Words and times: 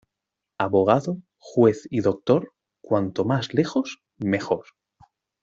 Abogado, 0.57 1.19
juez 1.37 1.87
y 1.91 2.01
doctor, 2.01 2.53
cuanto 2.83 3.23
más 3.23 3.53
lejos, 3.53 3.99
mejor. 4.17 4.65